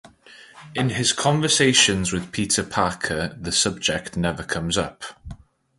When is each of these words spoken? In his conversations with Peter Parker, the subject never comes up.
In 0.73 0.89
his 0.89 1.13
conversations 1.13 2.11
with 2.11 2.31
Peter 2.31 2.63
Parker, 2.63 3.37
the 3.39 3.51
subject 3.51 4.17
never 4.17 4.41
comes 4.41 4.75
up. 4.75 5.03